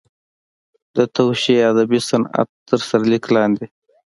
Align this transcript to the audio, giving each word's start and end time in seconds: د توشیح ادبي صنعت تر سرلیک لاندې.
د 0.95 0.97
توشیح 1.15 1.57
ادبي 1.71 1.99
صنعت 2.09 2.49
تر 2.67 2.79
سرلیک 2.89 3.25
لاندې. 3.35 3.65